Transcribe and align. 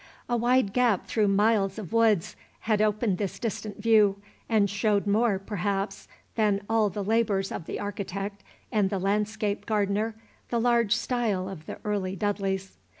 A 0.27 0.35
wide 0.35 0.73
gap 0.73 1.05
through 1.05 1.27
miles 1.27 1.77
of 1.77 1.93
woods 1.93 2.35
had 2.61 2.81
opened 2.81 3.19
this 3.19 3.37
distant 3.37 3.83
view, 3.83 4.19
and 4.49 4.67
showed 4.67 5.05
more, 5.05 5.37
perhaps, 5.37 6.07
than 6.33 6.61
all 6.67 6.89
the 6.89 7.03
labors 7.03 7.51
of 7.51 7.67
the 7.67 7.79
architect 7.79 8.43
and 8.71 8.89
the 8.89 8.97
landscape 8.97 9.67
gardener 9.67 10.15
the 10.49 10.59
large 10.59 10.95
style 10.95 11.47
of 11.47 11.67
the 11.67 11.77
early 11.85 12.15
Dudleys. 12.15 12.77